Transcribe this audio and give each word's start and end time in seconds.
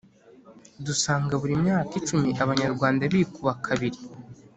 dusanga 0.85 1.33
buri 1.41 1.55
myaka 1.63 1.91
icumi 1.99 2.29
abanyarwanda 2.43 3.01
bikuba 3.13 3.51
kabiri. 3.65 3.99